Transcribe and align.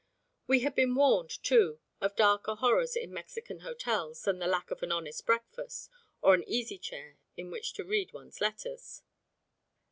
We 0.47 0.61
had 0.61 0.73
been 0.73 0.95
warned, 0.95 1.29
too, 1.43 1.79
of 1.99 2.15
darker 2.15 2.55
horrors 2.55 2.95
in 2.95 3.13
Mexican 3.13 3.59
hotels 3.59 4.23
than 4.23 4.39
the 4.39 4.47
lack 4.47 4.71
of 4.71 4.81
an 4.81 4.91
honest 4.91 5.27
breakfast 5.27 5.91
or 6.23 6.33
an 6.33 6.43
easy 6.49 6.79
chair 6.79 7.19
in 7.37 7.51
which 7.51 7.73
to 7.73 7.83
read 7.83 8.11
one's 8.11 8.41
letters. 8.41 9.03